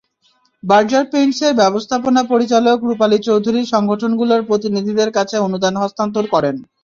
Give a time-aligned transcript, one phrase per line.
[0.63, 6.55] Berger পেইন্টসের ব্যবস্থাপনা পরিচালক রূপালী চৌধুরী সংগঠনগুলোর প্রতিনিধিদের কাছে অনুদান হস্তান্তর করেন।